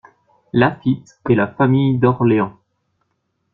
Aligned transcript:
Laffitte 0.51 1.19
et 1.29 1.35
la 1.35 1.47
famille 1.47 1.99
d'Orléans. 1.99 2.57